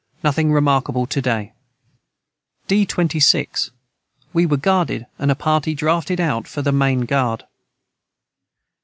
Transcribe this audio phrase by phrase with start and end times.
[0.23, 1.53] Nothing remarkable to day.
[2.67, 3.69] D 26.
[4.33, 7.43] We were guarded and a party draughted out for the mane guard.